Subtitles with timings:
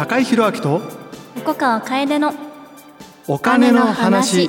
[0.00, 0.80] 高井宏明と
[1.36, 2.32] 横川楓の
[3.28, 4.48] お金の話。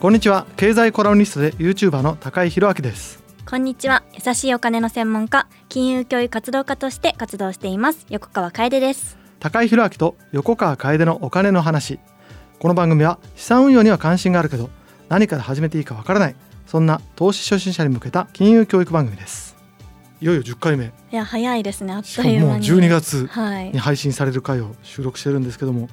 [0.00, 0.44] こんにちは。
[0.56, 3.22] 経済コラムニストで YouTuber の高井宏明です。
[3.48, 4.02] こんにちは。
[4.12, 8.06] 優しいお金の専門家金融教育活動家として活動しています。
[8.10, 9.16] 横川楓です。
[9.38, 12.00] 高井宏明と横川楓のお金の話。
[12.58, 14.68] この番組は資産運用には関心があるけど
[15.08, 16.34] 何から始めていいかわからない
[16.66, 19.51] そんな投資初心者に向けた金融教育番組です
[20.22, 20.84] いよいよ10回目。
[20.84, 21.92] いや早いですね。
[21.92, 22.66] あっという間に。
[22.66, 23.72] 12月はい。
[23.72, 25.88] に配信される回を収録してるんですけども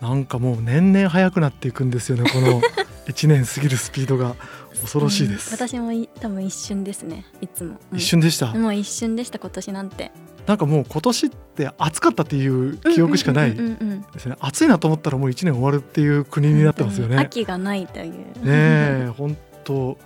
[0.00, 2.60] なんかもう年々早くなっていくんですよね この
[3.06, 4.34] 1年過ぎるスピードが。
[4.82, 5.56] 恐ろしいです、うん。
[5.56, 7.24] 私もい多分一瞬ですね。
[7.40, 7.98] いつも、うん。
[7.98, 10.12] 一瞬でした、もう一瞬でした今年なんて。
[10.46, 14.36] なんかもう今年って暑かったっていう記憶しかないですね。
[14.38, 17.16] 暑いなと思ったらもう1年終わるっていう国になってますよね。
[17.16, 18.14] ね秋がないという。
[18.44, 19.96] え本当。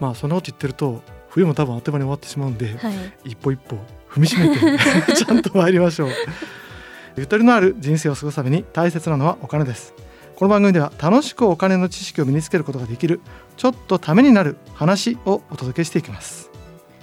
[0.00, 2.94] まあそんなこと言ってると冬も多分あっという間に終わってしまうんで、はい。
[3.24, 3.76] 一歩一歩
[4.10, 6.10] 踏みしめて ちゃんと参りましょう。
[7.16, 9.94] ゆとりのある人生を過ごすために大切なのはお金です。
[10.36, 13.20] この番組では楽しくお金の知識を身につけることができる
[13.56, 16.50] ちょっとためになる話をお届けしていきます。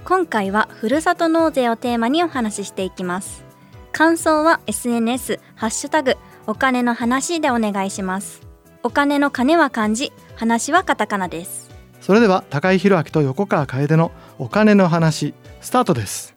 [0.05, 3.45] 今回はふるさと納税をテーマにお話ししていきます。
[3.91, 8.41] 感想は SNS ハッシュタグお金の話でお願いします。
[8.83, 11.66] お金の金は漢字話はカタカナです
[12.07, 16.35] それでは高井宏明と横川楓のお金の話スタートです。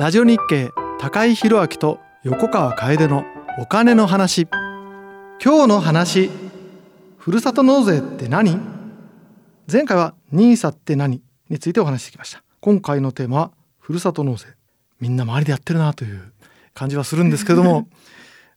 [0.00, 3.24] ラジオ日経高井宏明と横川楓の
[3.60, 4.48] お金の話。
[5.40, 6.28] 今日の話
[7.18, 8.58] ふるさと納税って何？
[9.70, 12.42] 前回は NISA って何についてお話してきました。
[12.58, 14.48] 今回のテーマはふるさと納税。
[14.98, 16.32] みんな周りでやってるなという
[16.74, 17.86] 感じはするんですけども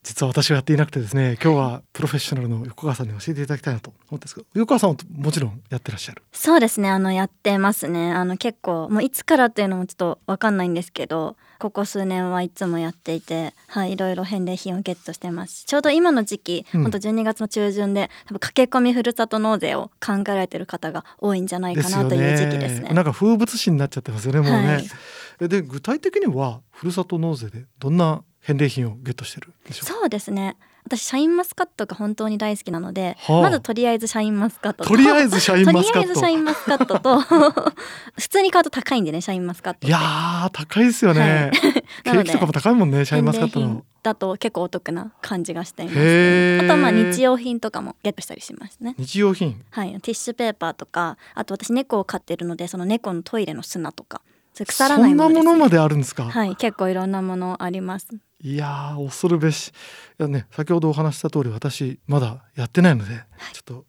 [0.03, 6.21] 実は私はやっていなくてですね今日はプロフェッショナルの横川さんに教えていただきたいなと思ってんですけど横川さんはもちろんやってらっしゃる？
[6.33, 8.11] そうですねあのやってますね。
[8.11, 15.63] あの結構もういつからっていうのもちょっとわかんないんですけどここ数年はいつもやっていてはいいろいろ返礼品をゲットしてます。
[15.65, 16.81] ちょうど今の時期、うん。
[16.83, 22.89] ほんと12月の中旬で多分駆け込みふるさと納税を考えられてる方が多いんじゃないかなという時期ですね。
[22.89, 24.83] なんか風物詩になっちゃってますよねもうね、はい。
[25.41, 30.57] えで具体的にはふるさと納税でどんな返礼品をゲットしてるそうですね。
[30.85, 33.41] 私シャインマスカットが本当に大好きなので、はあ。
[33.43, 34.89] まずとりあえずシャインマスカットと。
[34.89, 36.09] とりあえずシャインマスカット。
[36.09, 37.21] とりあえずシャインマスカットと。
[38.19, 41.51] 普通に買うと高いんでねシャインマスカットいやー高いですよね、
[42.03, 43.85] ケなのでーキとかも高いもんねシャインマスカットの。
[44.03, 46.65] だと結構お得な感じがしています、へー。
[46.65, 48.95] あとはまあ日用品とかもゲットしたりしますね。
[48.97, 49.63] 日用品。
[49.69, 49.91] はい。
[49.93, 54.21] ティッシュペーパーとかあと私猫を飼ってるのでその猫のトイレの砂とか。
[54.53, 56.55] それ腐らそんないものです、ね、なものまであるんですか、はい。
[56.55, 58.09] 結構いろんなものあります
[58.43, 59.69] い、やー恐るべし。
[59.69, 59.71] い
[60.17, 63.15] やね先ほどお話しした通り私まだやってないので、
[63.53, 63.85] ちょっと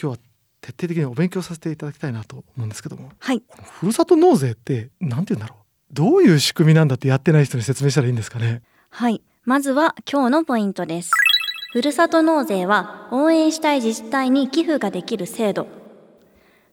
[0.00, 0.16] 今日は
[0.60, 3.10] 徹底的にお勉強させていただきたいなと思うんですけども。
[3.18, 3.42] はい。
[3.80, 5.62] ふるさと納税ってなんて言うんだろう。
[5.92, 8.62] どういう仕組みなんだってやってない人に説明したらいいんですかね。
[8.90, 9.22] はい。
[9.44, 11.10] まずは今日のポイントです。
[11.72, 15.66] ふるさと納税は応援したい自治体に寄付ができる制度。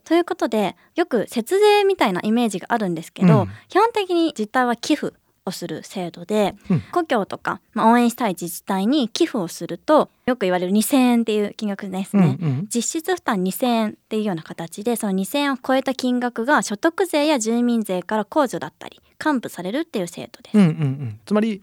[0.04, 3.50] ということでよく節税みたいなイメージがあるんですけど、うん。
[3.68, 5.14] 基本的に自治体は寄付
[5.46, 6.82] をする制度で、うん。
[6.92, 12.68] 故郷とか、まあ、応援したい自治体に寄付をするとよく言われる2,000円っていう金額ですね、うんうん。
[12.74, 20.58] 実質負担2,000円っていうような形でその2,000円を超えた金額が所得税や住民税から控除だったり還付されるっていう制度です。
[20.58, 21.62] うんうんうん、つまり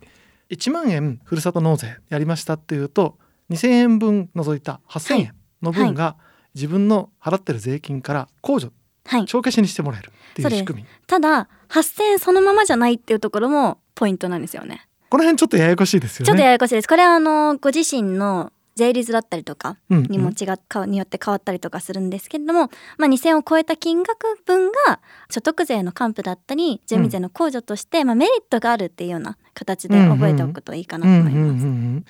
[0.50, 3.18] 1万円ふるさと納税やりましたっていうと
[3.50, 6.16] 2,000円分除いた8,000円の分が
[6.54, 8.72] 自分の払ってる税金から控除
[9.06, 14.86] はい、帳消しにしてもらえるっていそう仕組みただ8,000円そのままじゃないっていうところもポイントなんですよね。
[15.08, 16.26] この辺ちょっとややこしいですよね。
[16.26, 16.88] ちょっとややこしいです。
[16.88, 25.00] これはあのご自身の税率だったりとかうんうんにも違っかによって変わったりとかするんですけれども、まあ、2,000円を超えた金額分が
[25.30, 31.34] 所得税の還付だったり住民税の控除として、まあ、メリットがあるっていうような形で覚えておくといいかなと思います。
[31.34, 31.64] うんうんうんう
[31.98, 32.04] ん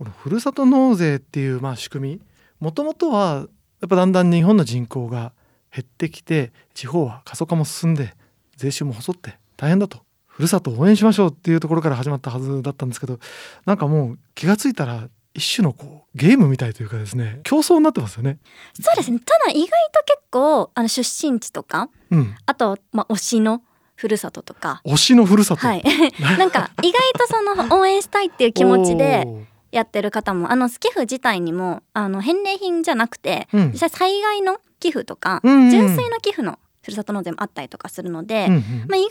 [0.00, 2.20] このふるさと納税っていうまあ仕組み
[2.58, 3.46] もともとは
[3.82, 5.34] やっぱだんだん日本の人口が
[5.72, 8.14] 減ってきて地方は過疎化も進んで
[8.56, 9.98] 税収も細って大変だと。
[10.26, 13.18] ふるさとを応援しましょうっていうところから始まったはずだったんですけど
[13.66, 18.38] なんかもう気がついたら一種のこうゲームみたいというかですね競争になってますよね。
[18.80, 19.18] そうですね。
[19.18, 23.62] ただ意外と結構あの出身地とかうん、あと、まあ、推しの
[23.94, 25.82] ふるさととか、推しのふるさと、はい、
[26.38, 29.26] なんか意外とその応援したいっていう気持ちで
[29.72, 33.70] やってる方もあの寄付自体にもあの返礼品じゃなくてうん。
[33.72, 39.10] 実際災害の寄付とか、うんうん純粋な寄付のふるさと納税もあったりとかするので、うんうんまあ、意外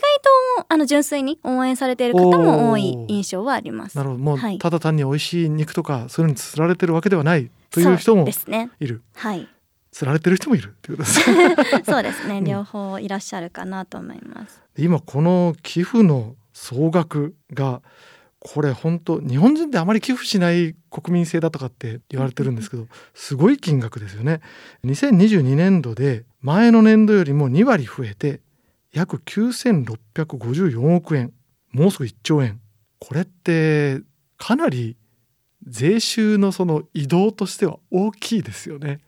[0.58, 3.96] とあの純粋に応援されている方も多い印象はあります。
[3.96, 4.20] なるほど。
[4.20, 4.58] もうはい。
[4.58, 8.70] ただ単に美味しい肉とかそういうのに釣られてるわけではないという人そうもですね。
[8.80, 9.02] いる。
[9.14, 9.48] はい、
[9.92, 12.40] 釣られてる人もいるっていうことです そうですね。
[12.40, 14.60] ん両方いらっしゃるかなと思います。
[14.76, 17.82] 今この寄付の総額が
[18.40, 24.40] これ本当日本人ってあまり寄付しない国民性だとかって言われてるんですけどすごい金額ですよね。
[24.84, 28.40] 2022年度で前の年度よりも2割増えて
[28.92, 31.34] 約9654億円
[31.72, 32.60] もうすぐ1兆円
[32.98, 34.00] これって
[34.38, 34.96] かなり
[35.66, 39.00] 税収のその移動としては大きいですよね。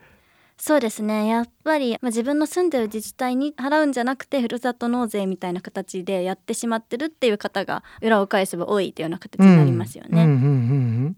[0.65, 1.27] そうですね。
[1.27, 11.17] やっぱり、まあ、自分の住んでる自治体に払うんじゃなくてふるさと納税みたいな形でやってしまってるっていう方が裏を返せば多いというような形になりますよね。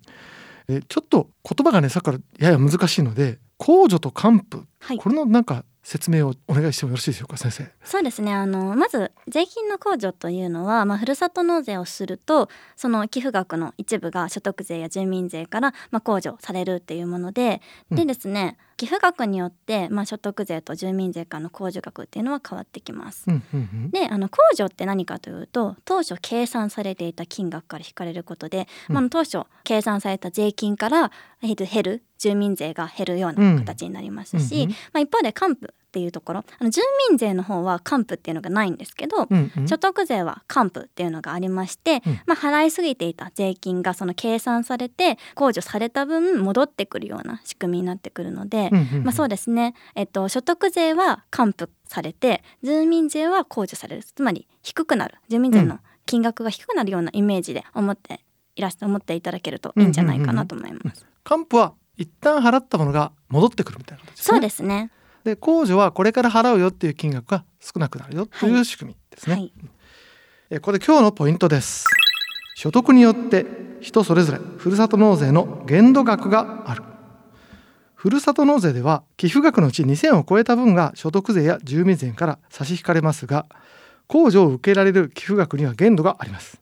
[0.69, 7.71] えちょっと言葉がねさっきからやや難しいので控除と還付、はい、これのなんか説明をお願いしてもよろしいでしょうか先生。
[7.85, 8.33] そうですね。
[8.33, 17.61] あのまず税金の控除というのは、まあ、ふるさと納税をするとその寄付額の一部が所得税や住民税から、まあ、控除されるっていうもので、
[17.91, 23.25] うん、でですね寄付額によって、まあ、所得税と住民税からの控除額っていうのは変わってきます。
[23.29, 31.11] うんうんうん、であの控除って何かというと当初計算されていた金額から引かれることで、うん、まあ、当初計算された税金から
[31.41, 36.45] 減る住民税が減るような形になりますし、うんうん、まあ、一方で還付っていうところ。
[36.59, 54.03] あの住民税の方は還付っていうのがないんですけど、うんうん、所得税は還付っていうのがありまして、うん、まあ、払いすぎていた税金がその計算されて控除された分戻ってくるような仕組みになってくるので、うんうんうん、まあ、そうですね、えっと、所得税は還付されて住民税は控除される。
[54.03, 55.19] つまり低くなる。
[55.29, 58.25] 住民税の金額が低くなるようなイメージで思って
[58.57, 60.83] いらして思っていただけるといいんじゃないかなと思います。
[60.83, 64.91] うんうんうん、還付は一旦払ったものが戻ってくるみたいな、ね、そうですね
[65.25, 69.53] で控除はこれから払うよっていう金額が少なくなるよという仕組みですね、はい。
[70.51, 71.87] えこれ今日のポイントです。
[72.55, 73.47] 所得によって
[73.81, 76.83] 人それぞれふるさと納税の限度額がある。
[77.95, 83.47] ふるさと納税では寄付額のうち2000を超えた分が所得税や住民税から差し引かれますが
[84.09, 86.61] 控除を受けられる寄付額には限度があります。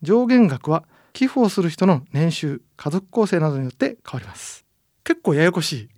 [0.00, 4.64] 上限額は寄付をする人の年収家族構成などによって変わります。
[5.04, 5.88] 結構ややこしい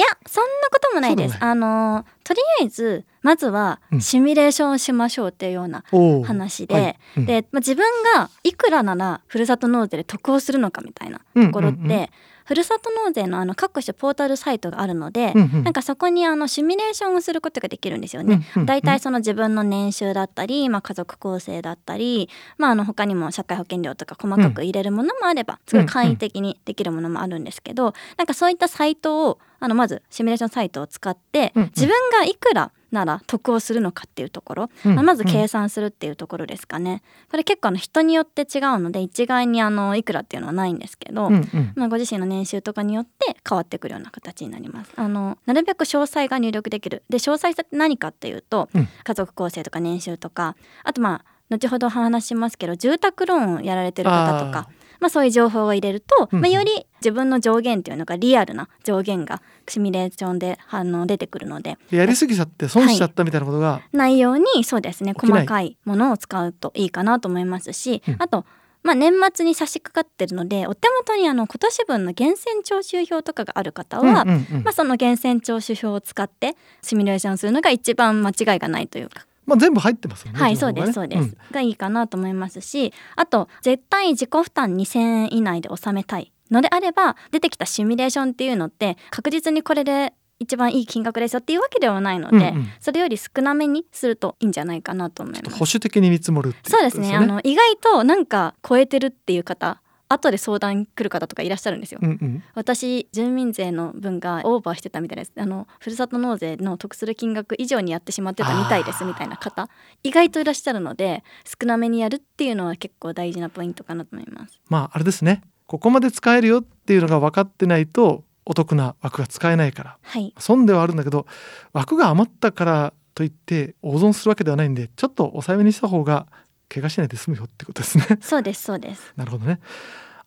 [0.00, 1.36] いやそんなこともないです。
[1.40, 5.84] あのとりあえずまずはシミュレーションしましょうっていうような
[6.24, 6.98] 話で、はい。
[7.18, 7.84] うん、で、まあ、自分
[8.16, 12.08] がいくらならふるさと納税で得をするのかみたいなところって、うんうんうん
[12.50, 18.44] ふるさと納税のあの各種ポータルサイトがあるので、うんうん、なんかそこにあのシミュレーションをすることができるんですよね。
[18.66, 37.02] だいたいその自分の年収だったり、まあ、家族構成だったり、まあ、あの他にも社会保険料とか細かく入れるものもあれば、すごい簡易的にできるものもあるんですけど、なんかそういったサイトをあのまずシミュレーションサイトを使って自分がいくらなら得をするのかっていうところ、うん、まあ、まず計算するっていうところですかね。
[37.30, 44.92] これ結構あの人によって違うので一概にあのいくらっていうのはないんですけど、うんうん、まあ、ご自身の年収とかによって変わってくるような形になります。
[44.96, 47.02] あのなるべく詳細が入力できる。
[47.08, 54.68] で詳細って何かっていうと、うん、家族構成とか年収とかあとまあ後ほど話しますけど住宅ローンをやられてる方とか
[55.00, 61.78] まあ、そういう情報を入れると、まあ、より自分の上限っていうのがリアルな上限がシミュレーションであの出てくるので。
[61.90, 68.44] やりすぎちゃって損しちゃったみたいなことが、はい、ないようにそうですね細かいものを使うといいかなと思いますし、うん、あと
[68.82, 79.26] まあ、年末に差し掛かってるのでお手元にあの今年分の源泉徴収票とかがある方は、うんうんうん、まあ、その源泉徴収票を使ってシミュレーションするのが一番間違いがないというか。
[79.46, 80.38] まあ、全部入ってますよね。
[80.38, 95.56] はい、そうですそうです、うん、がいいかなと思いますしあと絶対自己負担2,000円以内で収めたいのであれば出てきたシミュレーションっていうのって確実にこれで一番いい金額ですよっていうわけではないので、うんうん、それより少なめにするといいんじゃないかなと思います。
[95.56, 97.14] 保守的に見積もる、ね、そうですね。
[97.14, 105.32] あの意外となんか超えてるっていう方後で相談来る方とかいらっしゃるんですよ、うんうん、私住民税の分がオーバーしてたみたいです。
[105.36, 109.68] あのふるさと納税の得する金額以上にやってしまってたみたいですみたいな方
[110.02, 114.60] 意外といらっしゃるので少なめにやるっていうのは結構大事なポイントかなと思います。
[114.68, 121.26] まああれですねここまで使えるよっていうのが分かってないとお得な枠が使えないから、はい、損ではあるんだけど
[121.72, 126.26] 枠が余ったからといって大損するわけではないんでちょっと抑えめにした方が
[126.68, 128.04] 怪我しないで済むよってことですね。
[128.20, 129.12] そうですそうです。
[129.14, 129.60] なるほどね。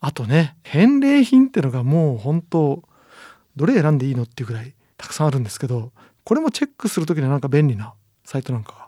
[0.00, 2.82] あとね返礼品っていうのがもう本当
[3.54, 5.92] どれ選んでいいのっていうぐらいたくさんあるんですけど
[6.24, 7.92] これもチェックする時にはなんか便利な
[8.24, 8.83] サイトなんか。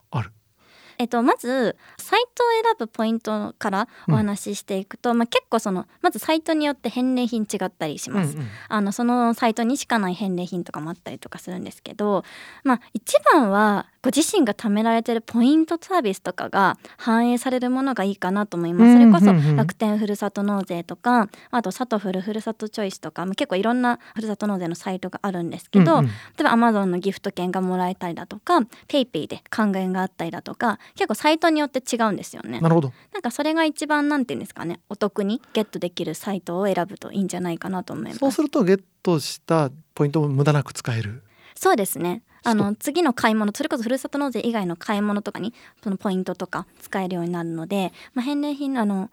[0.99, 12.25] えっと、まずサイトを選ぶポイントからお話ししていくと、うん、まあ、結構そのまずサイトによって返礼品違ったりします、うんうん、あのそのサイトにしかない返礼品とかもあったりとかするんですけど、
[12.65, 18.93] まあ、一番はご自身が貯められてるポイントサービスとかが反映されるものがいいかなと思います。
[18.93, 32.61] それこそ楽天ふるさと納税とかあとサトフルふるさとチョイスとか結構いろんなふるさと納税のサイトがあるんですけど、うんうん、例えばアマゾンのギフト券がもらえたりだとか PayPay で還元があったりだとか結構サイトによって違うんですよね。
[32.61, 32.93] なるほど。
[33.13, 38.19] なんかそれが一番なんていうんですかねお得にゲットできるサイトを選ぶといいんじゃないかなと思います。
[38.19, 41.25] そうするとゲットしたポイントも無駄なく使える
[41.57, 42.23] そうですね。
[42.45, 49.11] あの次の買い物それこそふるさと納税以外の買い物とかにそのポイントとか使えるようになるので、まあ、返礼品のあの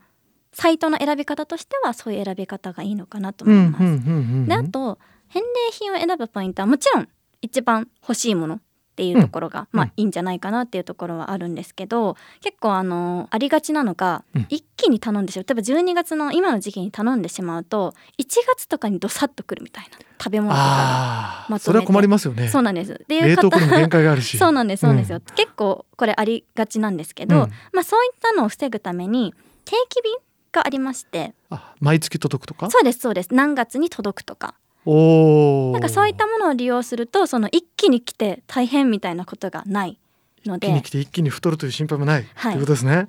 [0.52, 4.48] サイトの選び方としてはそういう選び方がいいのかなと思います。
[4.48, 7.08] であと返礼品を選ぶポイントはもちろん
[7.42, 8.60] 一番欲しいもの
[8.94, 15.46] っていうところが、うん、まあいいんじゃないかなっていうところはあるんですけど結構あのありがちなのが、うん、一気に頼んでしまう。
[15.48, 22.48] 例えば12月の今の時期に頼んでしまうと1月とかにどさっとくるみたいな食べ物とかまそれは困りますよね。
[22.50, 22.94] そうなんです。
[22.94, 24.38] っていう方限界があるし。
[24.38, 29.34] そうなんですそうなんですよ、うん、結構これありがちなんですけど、まあそういったのを防ぐために
[29.66, 30.14] 定期便
[30.52, 31.34] がありまして。
[31.80, 32.70] 毎月届くとか？
[32.70, 33.34] そうですそうです。
[33.34, 34.54] 何月に届くとか。
[34.54, 39.98] おなんかそういったものを利用するとその一気に来て大変みたいなことがない
[40.46, 40.68] ので。
[40.68, 42.62] 一気に来て一気に太るという心配もない、はい、とい。
[42.62, 43.08] うことですね。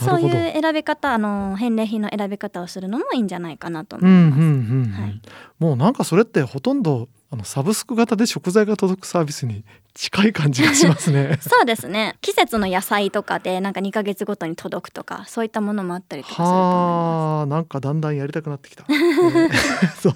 [0.00, 5.00] そういう選び方あの返礼品の選び方をするのもいいんじゃないかなと思います。
[5.00, 5.20] はい、
[5.58, 11.38] もうなんかそれってほとんどあのサブスク型で食材が届くサービスに近い感じがしますね。
[11.42, 12.16] そうですね。
[12.20, 17.50] 季節の野菜とかでなんか2か月ごとに届くとかそういったものもあったりとかすると思います。
[17.50, 20.14] なんかだんだんやりたくなってきた、えー、 そう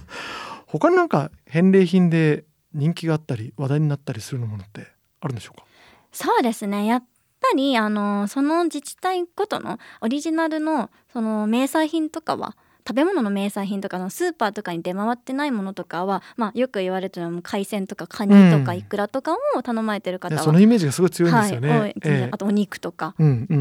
[0.66, 4.86] 他になんか返礼品で人気があったり話題になったりするものって
[5.20, 5.66] あるんでしょうか？
[6.12, 6.86] そうですね。
[6.86, 7.04] やっ
[7.40, 23.60] ぱりあのその自治体ごとのオリジナルのその名産品とかは食べ物の名産品とかのスーパーとかに出回ってないものとかは、まあ、よく言われてるのは海鮮とかカニとかイクラとかを頼まれてる方は、うん、そのイメージがすごい強いんですよね、はいえー、あとお肉とか、うんうんうんう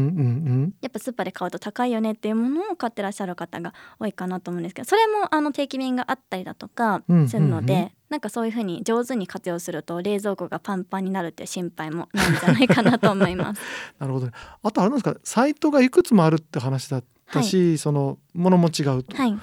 [0.66, 7.78] ん、やっぱスーパーで買うと高いよねっていうものを買ってらっしゃる方が多いかなと思うんですけどそれもあの定期便があったりだとかするので、うん。
[7.78, 13.60] うんうんなんかそういうふうに上手に活用すると冷蔵庫がパンパンになるっていう心配もないんじゃないかなと思います。
[13.98, 19.38] なるほど、ね、あとあれなんですかサイトがいくつもあるって話だったし、はい、そのものも違うと、はい、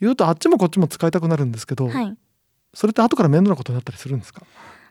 [0.00, 2.16] 言うとあっちもこっちも使いたくなるんですけど、はい、
[2.74, 4.42] それって後から面倒なことになったりするんですか？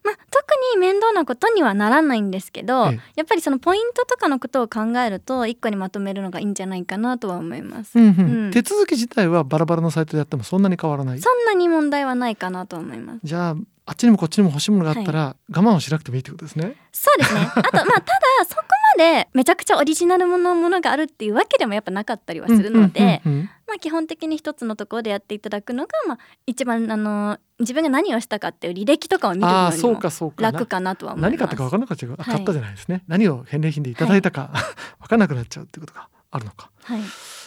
[0.04, 2.92] まあ、特に面倒なことにはならないんですけど、や
[3.24, 8.46] っぱりそのポイントとかのことを考えると一個にまとめるのがいいんじゃないかなとは思います、うんうん。
[8.46, 11.20] うん、手続き自体はバラバラのサイトでやってもそんなに変わらない。
[11.20, 13.20] そんなに問題はないかなと思います。
[13.24, 13.56] じゃあ
[13.88, 16.76] あっちにもこっちにも欲しいものがあったら、我慢をしなくてもいいってことですね。
[16.92, 17.42] そうですね。
[17.56, 18.02] あとまあただ
[18.48, 18.64] そこ
[18.98, 23.22] までめちゃくちゃオリジナルものものがあるっていうわけでもやっぱなかったりはするので、
[23.68, 30.00] まあ、基本的に一つのところでやっていただくのが、まあ、一番あの自分が何をしたかっていう履歴とかを見るのにも
[30.38, 31.32] 楽かなとは思います。
[31.32, 33.04] 何買ったか分からなかった、買ったじゃないですね。
[33.08, 34.64] 何を返礼品でいただいたか、はい、
[35.04, 36.72] 分からなくなっちゃうってことがあるのか。
[36.84, 37.02] はい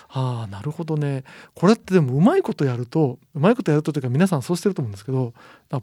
[0.08, 1.24] ああなるほどね。
[1.54, 5.34] これってでもうまいことやるとうまいことやるとというか皆さんそうしてると思うんですけど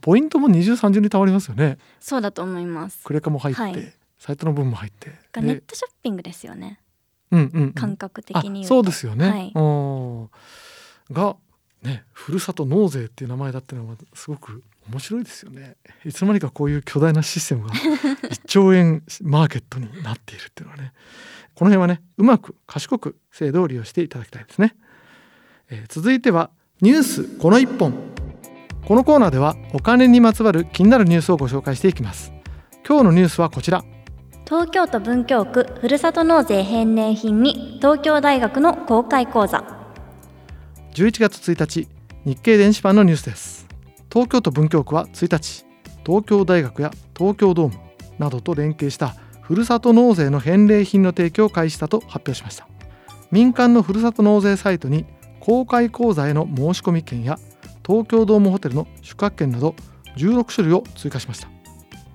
[0.01, 1.77] ポイントも二重三重にたまりますよね。
[2.00, 3.03] そうだと思います。
[3.03, 5.12] クレカも入って、はい、サイトの分も入って。
[5.41, 6.79] ネットショッピングですよね。
[7.32, 9.38] うんうん、うん、感覚的にそうですよね、は
[11.10, 11.36] い、が
[11.82, 15.77] ねふるさと納税っていう名前だっていうのはすごく面白いですよね。
[16.04, 17.74] いつの間にかこういう巨大なシステムが
[18.30, 20.94] 1兆円マーケットになっているっていうのはね。
[21.56, 24.75] この辺はねうまく賢く制度を利用していただきたいですね、
[25.70, 26.50] えー、続いては
[26.82, 27.94] ニュースこの一本。
[28.86, 32.32] このコーナーではお金にまつわる気になるニュースをご紹介していきます。
[32.88, 33.84] 今日のニュースはこちら。
[34.46, 39.63] 東京都文京区ふるさと納税返礼品に東京大学の公開講座。
[40.94, 41.88] 11月1日
[42.25, 43.64] 日経電子版のニュースです
[44.15, 45.65] 東京都文京区は1日
[46.05, 47.77] 東京大学や東京ドーム
[48.17, 52.65] などと連携したふるさと納税の返礼品の提供を開始したと発表しました。
[53.29, 55.05] 民間のふるさと納税サイトに
[55.41, 57.38] 公開講座への申し込み券や
[57.86, 59.75] 東京ドームホテルの宿泊券など
[60.15, 61.50] 16種類を追加しました。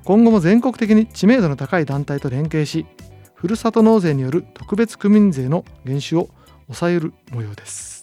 [0.05, 2.87] 今後も全国的に知名度の高い団体と連携し
[3.35, 6.31] ふるさと納税による特別区民税の減収を
[6.67, 8.00] 抑える模様です。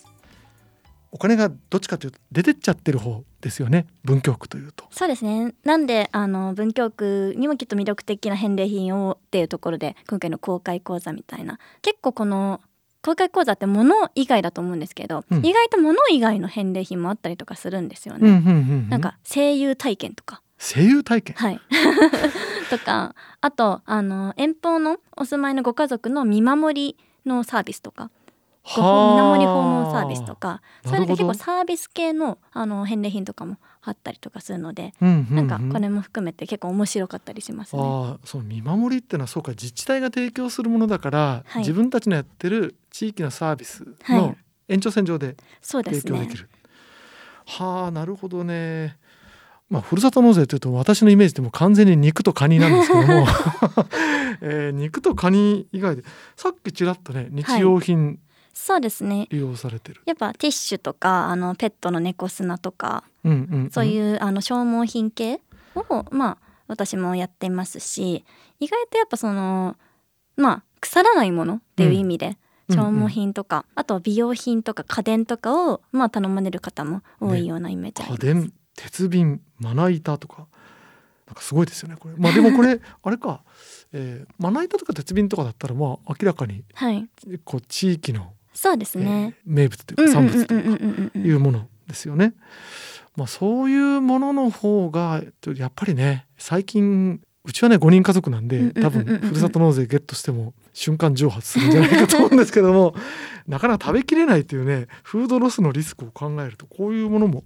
[1.17, 3.87] お金がどっちかというと出てっちゃってる方ですよね。
[4.03, 4.85] 文京区というと。
[4.91, 5.55] そうですね。
[5.63, 11.57] なんであの文京区にもきっと魅力的な返礼品をっていうところで今回の公開講座みたいな。
[11.81, 12.61] 結構この
[13.01, 18.51] 公開講座って物以外だと思うんですけど、うん、意外と物以外の返礼品もあったりとかするんですよね、うんうんうんう
[18.85, 20.43] ん、なんか声優体験とか。
[20.59, 21.35] 声優体験？
[21.35, 21.59] はい。
[22.69, 28.11] とかあとあの遠方のお住まいのご家族の見守りのサービスとか
[28.75, 37.81] 見守り訪問サービスとかそれで結構サービス系のあの返礼品とかもあったりとかするので、うんうんうん、なんかこれも含めて結構面白かったりしますね。
[37.81, 44.35] あその見守りっていうのはそうか自治体が提供するものだから、はい、自分たちのやってる地域のサービスの
[44.67, 46.49] 延長線上で提供できる。
[47.45, 48.97] は、ね、あなるほどね。
[49.69, 53.27] まあ、ふるさと納税というと私のイメージでも完全に肉とカニなんですけども、
[54.39, 56.03] えー肉とカニ以外で
[56.37, 58.19] さっきちらっとね日用品
[58.57, 59.27] そうですね。
[59.29, 63.69] 利用されてる、やっぱティッシュとかあのペットの猫砂とかうんうんうん。
[63.71, 65.39] そういう、あの消耗品系
[65.75, 66.37] をまあ
[66.67, 68.25] 私もやってますし
[68.59, 69.77] 意外とやっぱその
[70.35, 72.37] まあ腐らないものっていう意味で、
[72.67, 72.75] うん。
[72.75, 80.47] 消耗品とか、あと美容品とか家電とかをまあ頼まれる方も多いようなイメージあります、家電鉄瓶まな板とか。
[81.27, 82.15] なんかすごいですよねこれ。
[82.17, 83.43] まあでもこれ あれか、
[83.91, 87.07] えーまな板とか鉄瓶とかだったらまあ明らかにはい。
[87.43, 92.33] こう地域の、そうですね、えー名物というか産物というかいうものですよね。
[93.15, 95.21] まあそういうものの方が
[95.55, 102.95] やっぱりね最近うちはね5人家族なんで多分ふるさと納税ゲットしても瞬間蒸発するんじゃないかと思うんですけども
[103.47, 107.43] なかなか食べきれないというねフードロスのリスクを考えるとこういうものも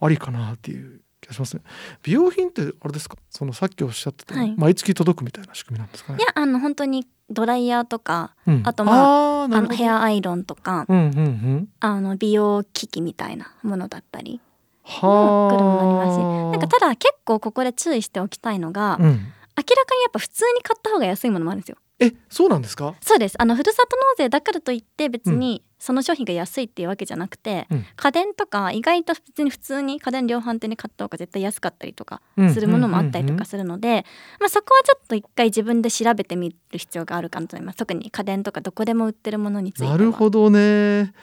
[0.00, 1.62] ありかなっていう気がしますね。
[2.02, 3.16] 美容品ってあれですか？
[3.30, 4.54] そのさっきおっしゃってた、はい。
[4.56, 6.18] 毎月届くみたいな仕組みなんですかね？
[6.20, 6.22] い。
[6.22, 8.62] やあの本当にドライヤーとかうん。
[8.64, 11.68] あとまああのヘアアイロンとかうんうんうん。
[11.80, 14.40] あの美容機器みたいなものだったり
[14.84, 19.32] は来るものありますしあなんかただ結構ここで注意しておきたいのが、うん。
[19.58, 22.94] 明らかにやっぱ普通に買った方が安いものもあるんですよえそうなんですか？
[23.00, 23.40] そうです。
[23.40, 27.84] あのふるさと納税だからといって別にその商品が安いっていうわけじゃなくて、うん。
[27.96, 32.52] 家電とか意外と別に普通に家電量販店で買った方が絶対安かったりとかうん。
[32.52, 34.04] するものもあったりとかするので、
[34.40, 37.76] まあ、そこはちょっと一回自分で調べてみる必要があるかなと思います。
[37.76, 39.92] 特に家電とかどこでも売ってるものについては。
[39.92, 41.14] なるほどね。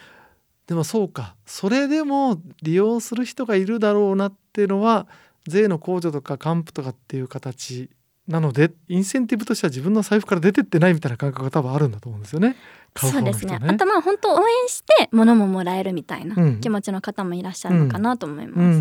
[0.66, 1.36] でもそうか。
[1.46, 5.08] それでも利用する人がいるだろうなっていうのは
[5.48, 7.90] 税の控除とか還付とかっていう形
[8.28, 12.56] なのでインセンティブとしては自分の財布から出てってないみたいな感覚が多分あるんだと思うんですよね。
[12.94, 13.60] 買うそうですね。
[13.60, 16.62] ねあとまあ本当応援して物ももらえるみたいなうん。
[16.62, 18.74] 気持ちの方もいらっしゃるのかなと思います、うんうんう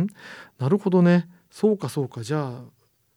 [0.00, 0.06] ん
[0.58, 1.28] なるほどね。
[1.50, 2.22] そうかそうか。
[2.22, 2.62] じゃあ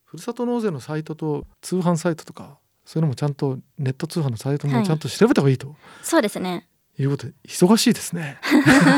[0.05, 6.67] ふるさと納税のサイトと通販サイトとかそういうのもちゃんとネット通販のサイトもちゃんと調べた方がいいと、そうですね。
[6.97, 8.37] いうことで忙しいですね。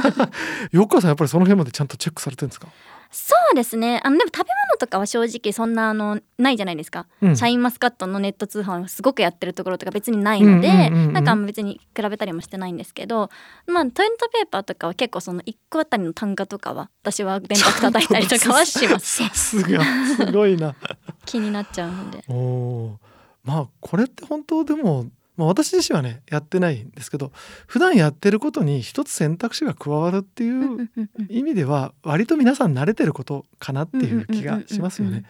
[0.71, 2.67] よかさんやっぱりその辺までちゃんとチェックされてるんですか？
[3.11, 4.01] そうですね。
[4.03, 7.35] あのでも食べ物とかは正直そんなあのないじゃないですか、うん。
[7.35, 13.29] シャインマスカットのネット通販をすごくやってるところとか別にないので、うんなんかあんま別に比べたりもしてないんですけど
[13.65, 19.23] まあトイレットペーパーとかは結構その1個あたりの単価とかは私は電卓叩いたりとかはします。
[19.23, 19.83] さすが。
[19.83, 20.75] すごいな。
[21.25, 22.23] 気になっちゃうので。
[22.27, 22.99] おお
[23.43, 25.05] まあこれって本当でも、
[25.37, 27.31] まあ、私自身はねやってないんですけど
[27.67, 30.89] 普段やってることに一つ選択肢が加わるっていう
[31.29, 35.23] 意味では割と皆さん慣れてることかなっていう気がしますよね。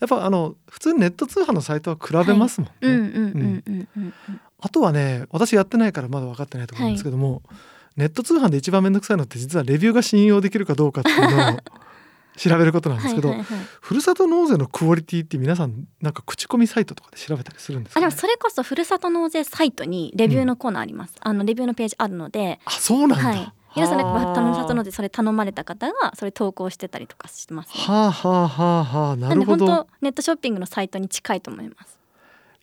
[0.00, 3.86] やっぱあの普通にネット通販のサイトは比べますもんね。
[4.60, 7.42] あとはね私やってないからまだ分かってないところなんですけども、
[7.96, 11.58] ネット通販で一番面倒くさいのって実はレビューが信用できるかどうかっていうのを
[12.36, 13.66] 調べることなんですけど、はいはいはい。
[13.80, 22.60] ふるさと納税のクオリティって皆さんなんか口コミサイトとかで調べたりするんですか、ね、あでもそれこそふるさと納税サイトにレビューのコーナーあります、あのレビューのページあるので。
[22.64, 23.52] あそうなんだ、はい。
[23.74, 31.98] 皆さんふるさと納税それ頼まれた方がそれ投稿してたりとかしてます、ね、はあはあはあはあなるほなんで本ど当ネットショッピングのサイトに近いと思います。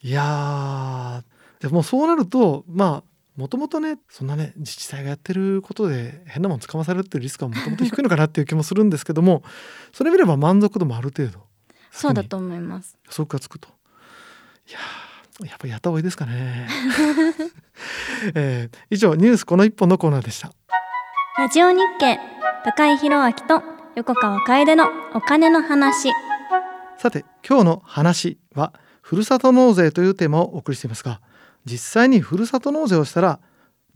[0.02, 1.40] いやー。
[1.62, 3.09] でもそうなるとまあ
[3.40, 9.44] もともとねそんなね自治体がやってることで変なもん捕まされるっていうリスクはもともと低いのかなっていう気もするんですけども
[9.94, 11.40] それ見れば満足度もある程度
[11.90, 12.98] そうだと思います。
[13.06, 13.70] 予測がつくと。
[14.68, 16.68] いやーやっぱりやった方がいいですかね、
[18.36, 20.52] えー以上ニュースこの一本のコーナーでした。
[21.38, 22.20] ラジオ日経
[22.66, 23.64] 高井宏明と
[23.96, 26.10] 横川楓のお金の話。
[26.98, 31.22] さて今日の話はふるさと納税というテーマをお送りしていますが
[31.66, 33.40] 実際にふるさと納税をしたら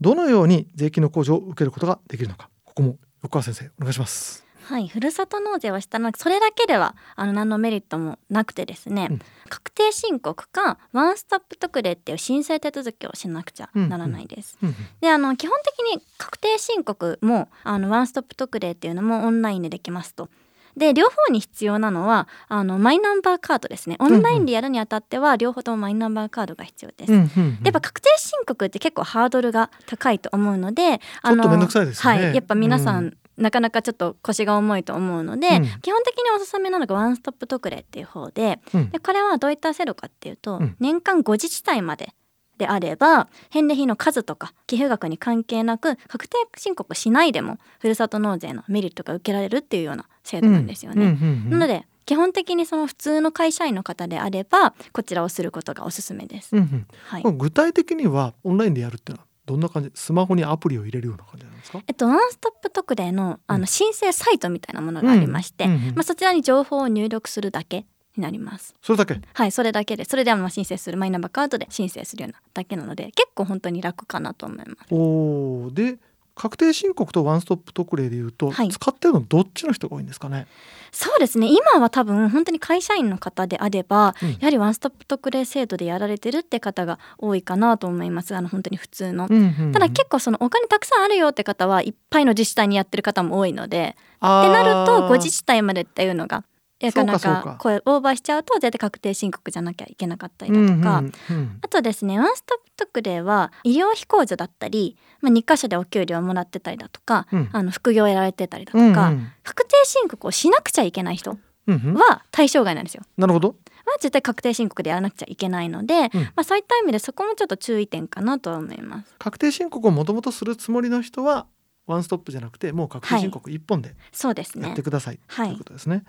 [0.00, 2.50] どのように税金の控除を受けることができるのか。
[2.64, 4.44] ここも横川先生お願いします。
[4.64, 9.20] はい、ふるさと納税はしたのそれだけではあの何のメリットもなくてですね、うん。
[9.48, 14.56] 確定申告かワンストップ特例っていう申請手続きをしなくちゃならないです。
[14.62, 14.74] うんうん。
[15.00, 20.30] であの基本的に確定申告もあのワンストップ特例っていうのもオンラインでできますと。
[20.76, 23.96] で両方に必要なのはあのマイナンバーカードですね。
[24.00, 27.12] オンラインでやるにあたっては両方ともマイナンバーカードが必要です。
[27.12, 27.58] うんうんうん。
[27.62, 32.24] やっぱ確定申告って結構ハードルが高いと思うのであのちょっと面倒くさいですよね。
[32.24, 35.64] はい、やっぱ皆さん、うなかなかちょっと腰が重いと思うので、うん。
[35.82, 38.90] 基本的におすすめなのがワンストップ特例っていう方でうん。
[38.90, 40.76] でこれはどういった制度かっていうと、うん。
[40.80, 42.14] 年間5自治体まで
[42.58, 51.18] であれば返礼品の数とか寄付額に関係なく確定申告しないでもふるさと納税のメリットが受けられるっていうような制度なんですよね。
[51.48, 56.54] なので基本的にその普通の会社員の方であればこちらをすることがおすすめです。
[56.54, 56.86] うんうん。
[57.06, 57.22] はい。
[57.22, 59.90] これ具体的にはオンラインでやるってのはどんな感じ？
[59.94, 61.80] スマホにアプリを入れるような感じなんですか？
[61.86, 63.62] えっと、ワンストップ特例のあうん。
[63.62, 65.94] の申請サイトみたいなものがありまして、うんうんうん。
[65.94, 68.74] まあ、そちらに情報を入力するだけになります。
[68.82, 69.20] それだけ？
[69.32, 74.68] はい、それだけで、それであの申請するマイナンバーカードで申請するようなだけなので、結構本当に楽かなと思います。
[74.90, 75.98] おーで
[76.36, 80.48] 確定申告とワンストップ特例でいうと、はい使ってるのどっちの人が多いんですかね？
[80.90, 81.48] そうですね。
[81.48, 88.34] 今は多分本当に会社員の方であれば、うんやはりワンストップ特例制度でやられてるって方が多いかなと思います。
[88.34, 89.28] あの本当に普通の。
[89.30, 96.42] うんうんうんただ結構そのお金たくさんあるよって方はいっぱいの自治体にやってる方も多いのでってなるとご自治体までっていうのが
[96.80, 107.48] なかなかこれオーバーしちゃうと絶対確定申告じゃなきゃいけなかったりだとか、うんうんうんあとですねワンストップ特例は医療費控除だったり、まあ、2箇所でお給料をもらってたりだとか、うん。
[107.52, 109.28] あの副業をやられてたりだとうんか、うん。
[109.42, 111.96] 確定申告をしなくちゃいけない人はうんうん。
[112.30, 113.02] 対象外なんですよ。
[113.16, 113.48] なるほど。
[113.48, 113.54] は
[114.00, 116.00] 絶対確定申告でやらなくちゃいけないので、うん。
[116.00, 119.14] まあ、そういった意味でそこもちょっと注意点かなとは思います。
[119.18, 121.46] 確定申告をもともとするつもりの人は
[121.86, 126.04] ワンストップじゃなくてもう確定申告一本でそうですねやってください、はいということですね。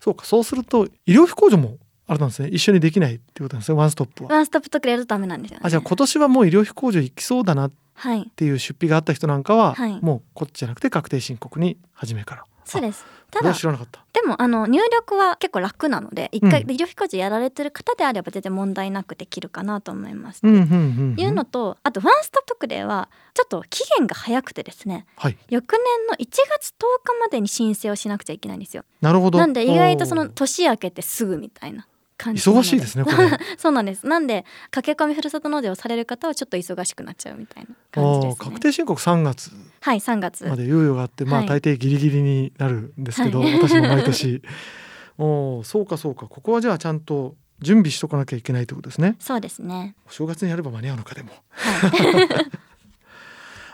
[0.00, 4.30] そうかそうすると医療費控除もあれなんですね一緒にできないっていうことなんですねワンストップは。
[4.30, 5.62] ワンストップ特例やるとダメなんですよね。
[5.64, 12.44] あじゃあ今年はもう医療費控除行きそうだなっはいていう出費があった人なんかは、はいもうこっちじゃなくて確定申告に初めから。
[12.64, 13.04] そうです。
[13.30, 13.52] ただ。
[13.52, 20.40] でもあの入力は結構楽なので一回うん医療費控除やられてる方であれば全然問題なくできるかなと思います。
[20.42, 21.14] うんうん。
[21.16, 25.38] いうのとあとワンストップ特例はちょっと期限が早くてですねはい。
[25.48, 28.84] 翌年の1月10日までに申請をしなくちゃいけないんですよ。
[29.00, 29.38] なるほど。
[29.38, 31.86] なんで意外とその年明けてすぐみたいな
[32.18, 33.04] 忙しいですね。
[33.56, 34.06] そうなんです。
[34.06, 38.44] なんで駆け込みふるさと納税をされる方はちょっと忙しくなっちゃうみたいな感じですね。
[38.44, 40.44] 確定申告3月はい3月。
[40.44, 41.48] まで猶予があって、まあはい。
[41.48, 43.54] 大抵ギリギリになるんですけど、はい。
[43.54, 44.42] 私も毎年。
[45.18, 46.26] おーそうかそうか。
[46.26, 49.16] ここはじゃあちゃんと準備しとかなきゃいけないってことですね。
[49.18, 49.96] そうですね。
[50.06, 51.30] お正月にやれば間に合うのかでも。
[51.50, 52.28] はい。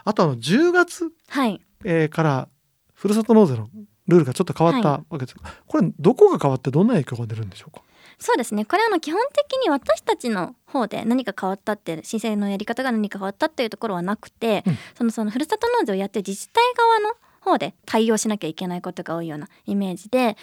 [0.05, 1.61] あとあの10月、はい。
[1.85, 2.49] えーから
[2.95, 3.69] ふるさと納税の
[4.09, 7.83] ルールがちょっと変わったはわけです、これどこが変わってどんな影響が出るんでしょうか？
[8.19, 8.65] そうですね。
[8.65, 14.79] これはあの基本的に私たちの方で何か変わったって申請のやり方が何か変わったっていうところはなくて、うん。
[14.97, 20.37] そのそのふるさと納税をやってる自治体側の方で対応しなきゃいけないことが多いようなイメージで例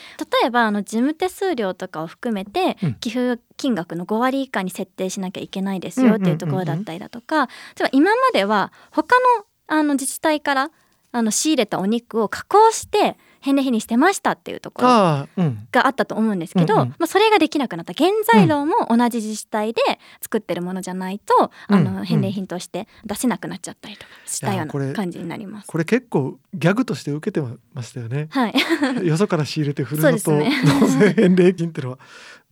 [0.46, 2.94] えばあの事務手数料とかを含めてうん。
[2.96, 10.72] 寄付金額の5割以下に設定しなきゃいけないですよっていうところだったりだとか、例えば今までは他のあの自治体から
[11.12, 15.28] あの仕入れたお肉を加工して返礼品にしてましたっていうところが
[15.86, 16.88] あったと思うんですけど、うんうん。
[16.92, 19.82] まあ、それができなくなった原材料も同じ自治体で
[20.22, 21.96] 作ってるものじゃないと、あうんうん。
[21.96, 25.68] の返礼品として出せなくなっちゃったりとかしたような感じになります。
[25.68, 28.28] これ結構ギャグとして受けてましたよね。
[28.30, 28.54] はい、
[29.06, 32.00] よそから仕入れてふるさとそう納税 返礼金っていうのは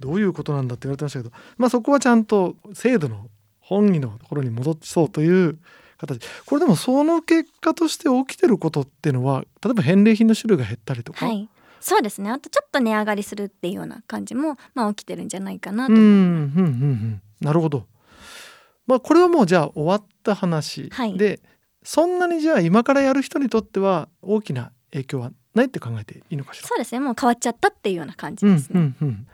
[0.02, 3.28] どういうことなんだって言われてましたけどまあそこはちゃんと制度の
[3.60, 5.58] 本意のところに戻そうという
[6.02, 6.28] 形。
[6.46, 11.48] これでもその結果として起きてることっていうのは例えば返礼品の種類が減ったりとか、はい、
[11.80, 12.30] そうですね。
[12.30, 17.22] あとちょっと値上がりするっていうような感じも、まあ、起きてるんじゃないかなとうんうんうんうん。
[17.40, 17.86] なるほど。
[18.88, 21.18] まあこれはもうじゃあ終わった話、はい。
[21.18, 21.40] で
[21.84, 26.68] そんなにじゃあ今からやる人にとっては大きな影響はないって考えていいのかしら？
[26.68, 27.00] そうですね。
[27.00, 28.80] もう変わっちゃったっていうような感じうんですね。
[28.80, 29.28] うんうん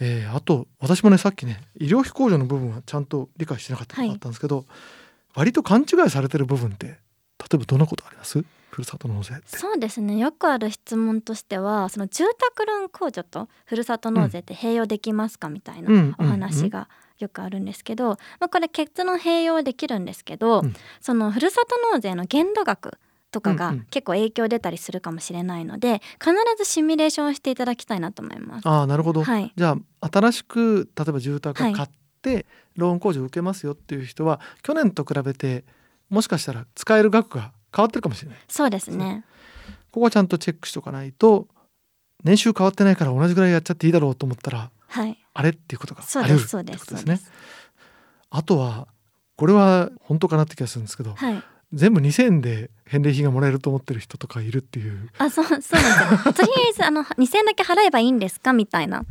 [0.00, 4.64] えーあと私もねさっきね医療費控除の部分はちゃんと理解してなかったのがあったんですけど、
[5.34, 6.96] 割と勘違いされてる部分って例
[7.54, 8.44] えばどんなことあります？
[8.70, 9.58] ふるさと納税って。
[9.58, 10.16] そうですね。
[10.16, 16.14] よくある質問としてはその住宅ローン控除とふるさと納税って併用できますかみたいなうん。
[16.18, 20.74] お話がよくあるんですけど、まあ、これ結論併用できるんですけど、うん。
[21.00, 22.98] そのふるさと納税の限度額
[23.30, 23.86] とかがうんうん。
[23.90, 28.66] 結構影響出たりするかもしれないので必ずシミュレーションをしていただきたいなと思います。
[28.66, 31.88] ああなるほど、はい、じゃあ新しく例えば住宅を買っ
[32.22, 35.64] て、ローン控除を受けますよっていう人は去年と比べて
[36.08, 38.38] もしかしたら使える額が変わってるかもしれない。
[38.48, 39.24] そうですね。
[39.90, 41.48] ここはちゃんとチェックしておかないと
[42.24, 45.18] 年収変わってないから同じぐらいやっちゃっていいだろうと思ったらはい。
[45.34, 47.20] あれっていうことがあり得るってことですね。
[48.30, 48.88] あとは
[49.36, 51.42] これは本当かなって気がするんですけど、はい。
[51.72, 55.08] 全部2,000円で返礼品がもらえると思ってる人とかいるっていう。
[55.16, 56.32] あそうそうなんですよ。
[56.34, 58.52] とりあえずあの2000円だけ払えばいいんですか？
[58.52, 59.04] みたいな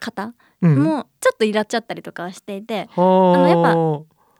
[0.00, 0.24] 方。
[0.24, 0.34] うん
[0.66, 3.02] もちょっとイラっちゃったりとかしていて、は
[3.36, 3.74] のやっぱあ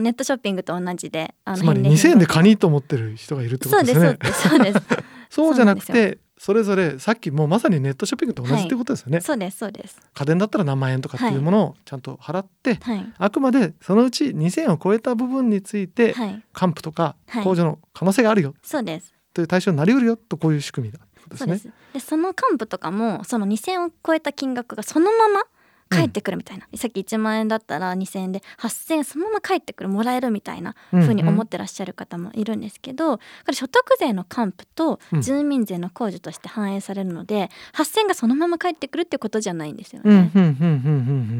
[0.00, 4.06] ネットショッピングと同じであのつまり返礼品2,000円でカニと思ってる人がいるってことですすね。
[4.06, 4.80] そうですそうです
[5.30, 10.00] そうじゃなくてそれぞれさっきもうまさにネットショッピングと同じってことですよね、そうですそうです。
[10.14, 13.12] 家電だったら何万円とかっていうものをちゃんと払って、はい。
[13.18, 16.42] あくまでそのうち2,000円を超えた部分についてはい。
[16.52, 17.44] 還付とかはい。
[17.44, 18.54] 控除の可能性があるよ。
[18.62, 19.12] そうです。
[19.34, 21.00] という対象になりうるよとこういう仕組みだ
[21.36, 21.68] そうです。
[21.92, 25.42] でその幹部とかもその2000を超えた金額がそのまま
[25.88, 40.10] 返ってくるみたいな、さっき1万円だったら2,000円で8,000円そのまま返ってくるもらえるみたいな風に思ってらっしゃる方もいるんですけど、これ所得税の還付と住民税の控除として反映されるので、8,000円がそのまま返ってくるってことじゃないんですよね。
[40.34, 40.70] うんうんうんうんう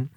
[0.03, 0.11] ん。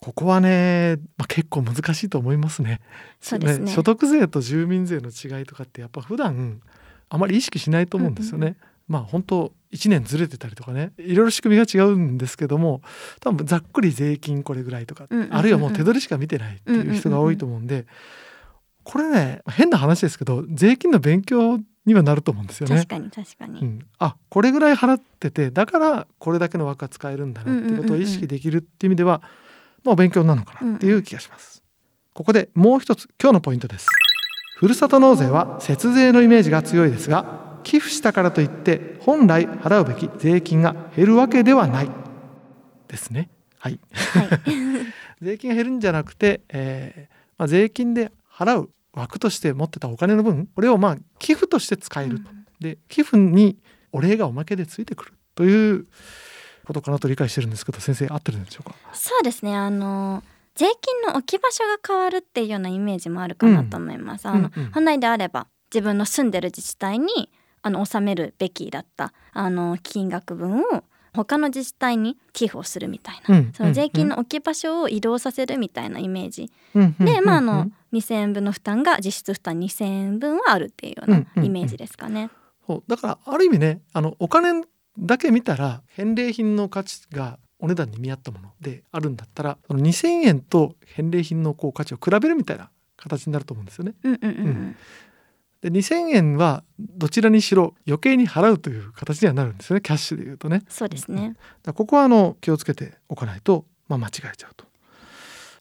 [0.00, 2.80] ここはね、まあ、結構難しいと思いますね。
[3.20, 3.72] そうですね。
[3.72, 6.60] 所得税と住民税の違いとかってやっぱ普段
[7.08, 8.48] あまり意識しないと思うんですよね。
[8.48, 8.56] うん。
[8.86, 12.80] まあ本当1年ずれてたりとかねいろいろ仕組みが違うんですけども
[13.20, 17.86] 多分ざっくり税金これぐらいとか、うんうんうんうんあるいはもう手取りしか見てないっていう人が多いと思うんで、
[18.84, 22.88] これね変な話ですけど税金の勉強にはなると思うんですよね確。
[22.88, 29.22] かに確かに、うん、あこれぐらい払っててだからこれだけの枠が使えるんだなっていうことを意識できるっていう意味では、
[29.82, 31.62] まあ、お勉強なのかなっていう気がします。
[32.12, 33.88] ここでもう一つ今日のポイントです。
[34.56, 41.90] ふるさと納税は節税のイメージが強いですが寄付したからといって本来払うべき税金が減るわけではない。
[42.86, 43.30] ですね。
[43.58, 44.28] はい、はい。
[45.22, 52.30] 税金が減るんじゃなくて、えーまあ、税金で払う枠として持ってたお金の分これをまあ寄付として使えると。
[52.60, 53.58] で寄付に
[53.90, 55.86] お礼がおまけでついてくるという
[56.66, 58.76] ことかなと理解してるんですけど先生合ってるんでしょうか？
[58.92, 59.56] そうですね。
[59.56, 60.22] あの
[60.54, 64.26] 税金の置き場所が変わるっていうようなイメージもあるかなと思います。
[64.28, 64.70] あのうんうん。
[64.70, 67.30] 本来であれば自分の住んでる自治体に
[67.64, 82.28] あの納めるべきだったあの金額分を他の自治体に寄付をするみたいな、うんその税金の置き場所を移動させるみたいなイメージ、うんうんでまああのうん2,000円分の負担が実質負担2,000円分はあるっていうようなイメージですかね。
[82.66, 84.64] そうだからある意味ねあのお金
[84.98, 93.94] だけ見たら返礼品の価値がお値段に見合ったものであるんだったらその2,000円と返礼品のこう価値を比べるみたいな形になると思うんですよね。
[94.02, 94.46] うんうんうんうん。
[94.46, 94.76] うん
[95.64, 100.62] で2,000円はどちらにしろ余計に払うという形にはなるんですよねキャッシュで言うとね。
[100.68, 101.28] そうですね。
[101.28, 104.66] だからここはあの気をつけておかないと、まあ、間違えちゃうと。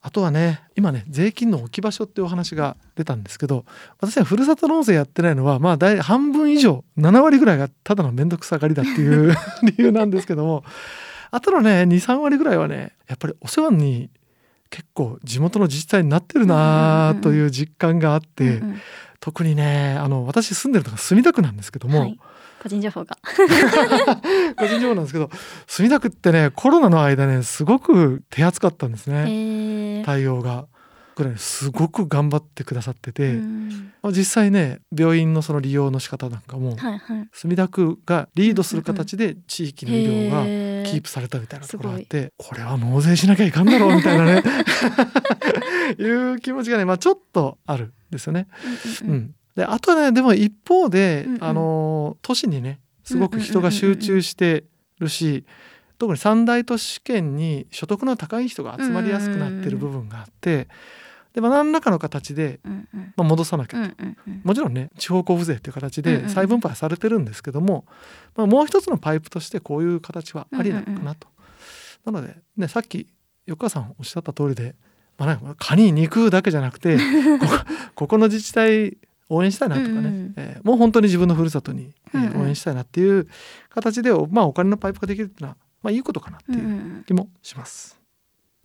[0.01, 3.63] あとはね今ね税金の置き場所っていうお話が出たんですけど
[3.97, 10.65] 私はふるさと納税やってないのはまあ大半分以上7割ぐらいがただの面倒くさがりだっていう 理由なんですけども
[11.31, 14.09] あとのね23割ぐらいはねやっぱりお世話に
[14.69, 18.81] 結構地元の自治体になってるなあという実感があって、うんうん
[19.23, 22.19] 特にねあの私住んでるのが墨田区なんですけども、はい、
[22.61, 23.17] 個人情報が。
[24.57, 25.29] 個人情報なんですけど
[25.65, 30.05] 墨田区ってねコロナの間ねすごく手厚かったんですへねー。
[30.05, 30.65] 対応が。
[31.15, 33.39] これねすごく頑張ってくださってて、
[34.05, 37.29] 実際ね病院のその利用の仕方なんかもはいはい。
[37.31, 44.43] 墨田区がリードする形で地域の医療がキープされたみたいなところがあってこれは納税しなきゃいかんだろうみたいなね。
[45.99, 47.85] いう気持ちがね、まあ、ちょっとある。
[47.85, 48.47] んですよね。
[49.01, 49.19] うんうんうん。
[49.19, 51.43] うん、であとはねでも一方で、うんうん。
[51.43, 54.63] あの都市にねすごく人が集中して
[54.99, 55.45] るし、
[55.97, 60.67] 特に三大都市圏に所得の高い人が集まりやすくなってる部分があって、
[61.33, 63.13] でまあ、何らかの形で、うんうん。
[63.15, 64.41] まあ、戻さなきゃ、うんうんうん。
[64.43, 67.85] もちろんね地方交付税っていう形うんうんで再分配されてるんですけども、
[68.35, 71.27] まあ、もう一つのパイプとしてこういう形はありなのかなと。
[72.05, 73.07] なので、ね、さっき
[73.45, 74.75] 横川さんおっしゃった通りで、
[75.17, 76.97] まあね、カニ肉だけじゃなくて
[77.95, 78.97] ここの自治体
[79.29, 83.27] 応援したいなとかね、うんうんえーもう本当に自分のふるさとに、えーうんうん応援したいなっていう
[83.69, 86.67] 形で、おまあ、お金のパイプができるっていうのは、まあ、いいことかなってうんういう
[86.99, 87.03] ん。
[87.05, 87.99] 気もします。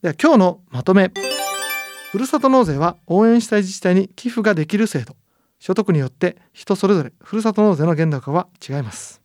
[0.03, 1.11] では今日のまとめ。
[2.13, 5.17] ふるさと納税は応援したい自治体に寄付ができる制度。
[5.59, 9.21] 所得によって人それぞれふるさと納税の限度額は違います。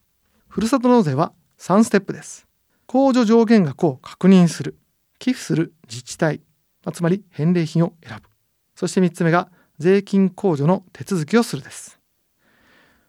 [0.47, 2.47] ふるさと納税は3ステップです。
[2.87, 4.77] 控除上限額を確認する。
[5.19, 6.41] 寄付する自治体、
[6.83, 8.29] まあつまり返礼品を選ぶ。
[8.75, 11.99] そして3つ目が税金控除の手続きをするです。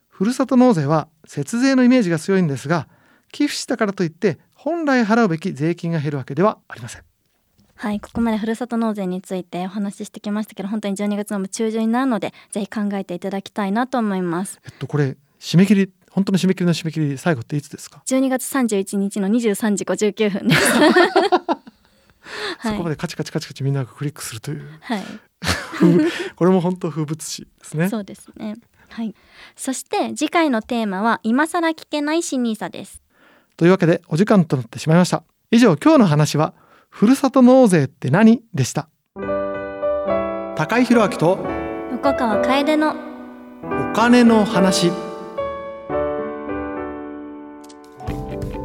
[0.08, 2.88] ふるさと納税は節税のイメージが強いんですが
[3.32, 7.02] 寄付したからといって本来払うべき税金が減るわけではありません。
[7.76, 14.60] はい、ここまでふるさと納税についてお話ししてきましたけど本当に12月の中旬になるのでぜひ考えていただきたいなと思います。
[14.64, 20.62] えっとこれ締め切り本当の締め切りの締め切り最後っていつですか、12月31日の23時59分です
[22.58, 22.72] はい。
[22.72, 24.68] そこまでカチカチカチカチみんながクリックするという。
[24.80, 25.04] はい、
[26.36, 27.88] これも本当風物詩ですね。
[27.88, 28.56] そうですね。
[28.90, 29.14] はい。
[29.56, 33.02] そして次回のテーマは今更聞けない新ニーサです。
[33.56, 35.22] というわけでお時間となってしまいました。
[35.50, 36.54] 以上今日の話は
[36.90, 38.88] ふるさと納税って何でした。
[40.56, 41.38] 高井宏明と
[41.92, 42.96] 横川楓の
[43.90, 44.92] お金の話。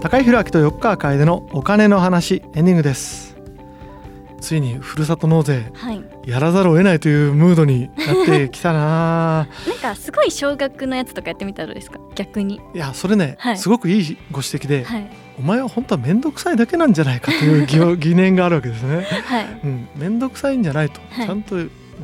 [0.02, 3.29] 高井宏明と横川楓のお金の話エンディングです
[4.40, 6.04] ついにふるさと納税はい。
[6.26, 9.48] やらざるを得ないというムードになってきたな。
[9.68, 12.00] なんかすごい少額のやつとかやってみたらですか？
[12.16, 12.60] 逆に。
[12.74, 13.58] いやそれね、はい。
[13.58, 15.10] すごくいいご指摘で、はい。
[15.40, 19.06] お前は本当は面倒くさいだけなんじゃないかという疑 疑念があるわけですね。
[19.26, 19.46] はい。
[19.64, 21.26] うん、面倒くさいんじゃないと、はい。
[21.26, 21.56] ちゃんと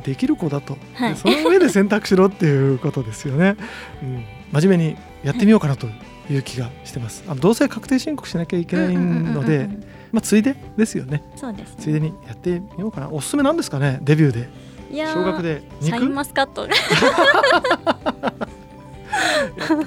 [0.04, 0.76] できる子だと、
[1.16, 3.56] その上で選択しろっていうことですよね。
[4.02, 5.86] うん、真面目にやってみようかなと
[6.30, 7.24] いう気がしてます。
[7.26, 9.84] あのどうせ確定申告しなきゃいけないのうんうんうんうんでうん、
[10.16, 11.22] まあついでですよね。
[11.36, 13.10] そうですついでにやってみようかな。
[13.10, 14.48] おすすめなんですかね、デビューで。
[14.90, 15.84] いやー小学で肉？
[15.84, 16.66] シャインマスカット。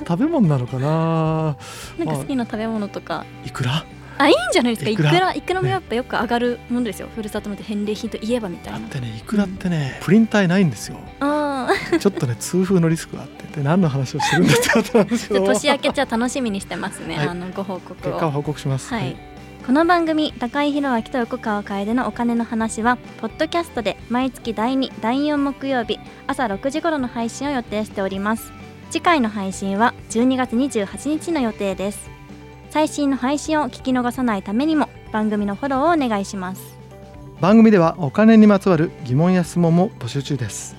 [0.08, 1.58] 食べ物なのかな？
[1.98, 3.26] なんか好きな食べ物とか。
[3.44, 3.84] いくら？
[4.20, 4.92] あいいんじゃないですか。
[4.92, 5.20] いくら？
[5.20, 8.80] らいくらもやっぱよく上がるものですよ、ふるさとの返礼品といえばみたいな。
[8.82, 11.00] だってね、いくらってね、プリン体ないんですよ。
[11.22, 13.39] あちょっとね痛風のリスクがあって。
[13.50, 17.28] で何の話をしてるんだってことなんですけどあ年明けじゃあ楽しみにしてますね、はい。
[17.30, 18.94] あのご報告結果をを報告します。
[18.94, 19.15] はい、
[19.69, 28.51] この番組高井宏明と横川楓のお金の話はポッドキャストで毎月第2第4木曜日朝6時頃の配信を予定しております。
[28.89, 32.10] 次回の配信は12月28日の予定です。
[32.71, 36.75] 最新の配信を聞き逃さないためにも番組のフォローをお願いします。
[37.39, 40.77] 番組ではお金にまつわる疑問や質問も募集中です。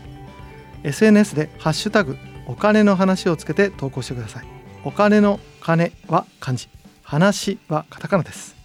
[0.82, 4.44] SNS でハッシュタグお金の話をつけて投稿してください。
[4.82, 6.68] お金の金は漢字。
[7.04, 8.58] 話はカタカナです。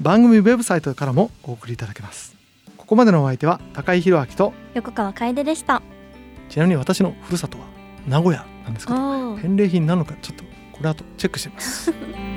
[0.00, 2.34] 番組ウェブサイトからもお送りいただけます。
[2.76, 5.82] ここまでのお相手は高井宏明と横川楓でした。
[6.48, 7.64] ちなみに私のふるさとは
[8.06, 11.92] 名古屋なんですけど返礼品なのかちょっとこれ後チェックしてみます